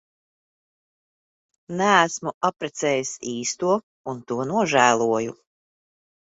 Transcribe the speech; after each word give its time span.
Neesmu 1.81 2.33
apprecējis 2.49 3.11
īsto 3.33 3.75
un 4.15 4.23
to 4.33 4.41
nožēloju. 4.55 5.37